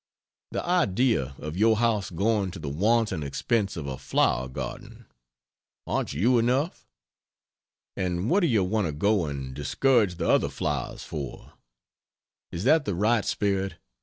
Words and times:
The 0.49 0.65
idea 0.65 1.35
of 1.37 1.55
your 1.55 1.75
house 1.77 2.09
going 2.09 2.49
to 2.49 2.57
the 2.59 2.69
wanton 2.69 3.21
expense 3.21 3.77
of 3.77 3.85
a 3.85 3.99
flower 3.99 4.47
garden! 4.47 5.05
aren't 5.85 6.13
you 6.13 6.39
enough? 6.39 6.87
And 7.95 8.27
what 8.27 8.39
do 8.39 8.47
you 8.47 8.63
want 8.63 8.87
to 8.87 8.93
go 8.93 9.27
and 9.27 9.53
discourage 9.53 10.15
the 10.15 10.27
other 10.27 10.49
flowers 10.49 11.03
for? 11.03 11.53
Is 12.51 12.63
that 12.63 12.85
the 12.85 12.95
right 12.95 13.23
spirit? 13.23 13.75